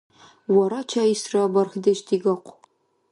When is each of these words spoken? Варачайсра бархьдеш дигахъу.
Варачайсра 0.55 1.43
бархьдеш 1.53 1.99
дигахъу. 2.07 2.51